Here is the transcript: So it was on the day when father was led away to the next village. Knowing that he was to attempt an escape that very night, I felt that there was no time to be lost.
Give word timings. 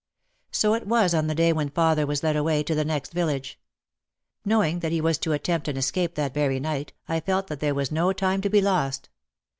So 0.51 0.73
it 0.73 0.87
was 0.87 1.13
on 1.13 1.27
the 1.27 1.35
day 1.35 1.53
when 1.53 1.69
father 1.69 2.07
was 2.07 2.23
led 2.23 2.35
away 2.35 2.63
to 2.63 2.73
the 2.73 2.83
next 2.83 3.13
village. 3.13 3.59
Knowing 4.43 4.79
that 4.79 4.91
he 4.91 4.99
was 4.99 5.19
to 5.19 5.31
attempt 5.33 5.67
an 5.67 5.77
escape 5.77 6.15
that 6.15 6.33
very 6.33 6.59
night, 6.59 6.91
I 7.07 7.19
felt 7.19 7.45
that 7.49 7.59
there 7.59 7.75
was 7.75 7.91
no 7.91 8.11
time 8.11 8.41
to 8.41 8.49
be 8.49 8.61
lost. 8.61 9.09